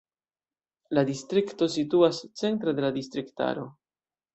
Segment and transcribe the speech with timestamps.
[0.99, 3.73] La distrikto situas centre de la distriktaro.